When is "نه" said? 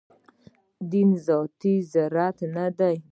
2.55-2.65